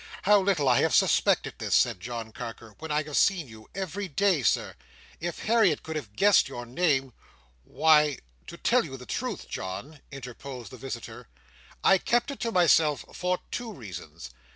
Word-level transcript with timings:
"How 0.23 0.39
little 0.39 0.67
I 0.67 0.81
have 0.81 0.95
suspected 0.95 1.59
this," 1.59 1.75
said 1.75 1.99
John 1.99 2.31
Carker, 2.31 2.73
"when 2.79 2.89
I 2.91 3.03
have 3.03 3.15
seen 3.15 3.47
you 3.47 3.69
every 3.75 4.07
day, 4.07 4.41
Sir! 4.41 4.73
If 5.19 5.43
Harriet 5.43 5.83
could 5.83 5.95
have 5.95 6.15
guessed 6.15 6.49
your 6.49 6.65
name—" 6.65 7.13
"Why, 7.63 8.17
to 8.47 8.57
tell 8.57 8.83
you 8.83 8.97
the 8.97 9.05
truth, 9.05 9.47
John," 9.47 10.01
interposed 10.11 10.71
the 10.71 10.77
visitor, 10.77 11.27
"I 11.83 11.99
kept 11.99 12.31
it 12.31 12.39
to 12.39 12.51
myself 12.51 13.05
for 13.13 13.41
two 13.51 13.71
reasons. 13.71 14.31